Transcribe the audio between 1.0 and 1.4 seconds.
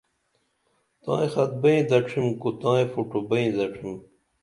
تائیں